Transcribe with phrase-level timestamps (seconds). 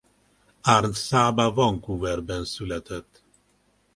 [0.63, 3.23] Arn Saba Vancouverben született.